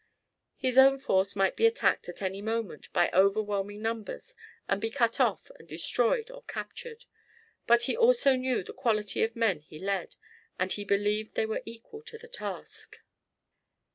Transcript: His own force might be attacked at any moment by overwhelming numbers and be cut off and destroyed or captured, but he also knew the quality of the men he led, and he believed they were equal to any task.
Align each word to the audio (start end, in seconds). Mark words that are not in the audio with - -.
His 0.57 0.79
own 0.79 0.97
force 0.97 1.35
might 1.35 1.55
be 1.55 1.67
attacked 1.67 2.09
at 2.09 2.23
any 2.23 2.41
moment 2.41 2.91
by 2.91 3.11
overwhelming 3.13 3.83
numbers 3.83 4.33
and 4.67 4.81
be 4.81 4.89
cut 4.89 5.19
off 5.19 5.51
and 5.59 5.67
destroyed 5.67 6.31
or 6.31 6.41
captured, 6.47 7.05
but 7.67 7.83
he 7.83 7.95
also 7.95 8.35
knew 8.35 8.63
the 8.63 8.73
quality 8.73 9.21
of 9.21 9.33
the 9.35 9.39
men 9.39 9.59
he 9.59 9.77
led, 9.77 10.15
and 10.57 10.73
he 10.73 10.83
believed 10.83 11.35
they 11.35 11.45
were 11.45 11.61
equal 11.67 12.01
to 12.01 12.17
any 12.17 12.29
task. 12.29 12.97